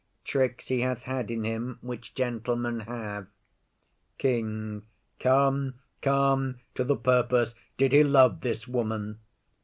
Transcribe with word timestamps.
Tricks 0.23 0.69
he 0.69 0.81
hath 0.81 1.03
had 1.03 1.29
in 1.29 1.43
him, 1.43 1.77
which 1.83 2.15
gentlemen 2.15 2.79
have. 2.79 3.27
KING. 4.17 4.81
Come, 5.19 5.75
come, 6.01 6.57
to 6.73 6.83
the 6.83 6.95
purpose. 6.97 7.53
Did 7.77 7.91
he 7.93 8.03
love 8.03 8.41
this 8.41 8.67
woman? 8.67 9.19